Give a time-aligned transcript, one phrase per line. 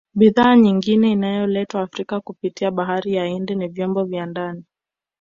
[0.13, 4.63] Bidhaa nyingine inayoletwa Afrika kupitia bahari ya Hindi ni vyombo vya ndani